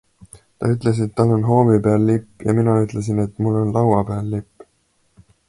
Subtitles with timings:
[0.61, 4.01] Ta ütles, et tal on hoovi peal lipp, ja mina ütlesin, et mul on laua
[4.11, 4.67] peal lipp.